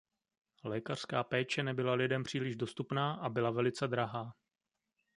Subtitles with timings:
[0.63, 4.33] Lékařská péče nebyla lidem příliš dostupná a byla velice drahá.